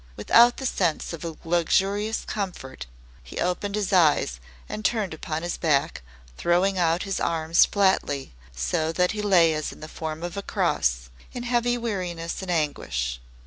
[0.15, 2.87] Without the sense of luxurious comfort
[3.21, 6.01] he opened his eyes and turned upon his back,
[6.39, 10.41] throwing out his arms flatly, so that he lay as in the form of a
[10.41, 13.19] cross, in heavy weariness and anguish.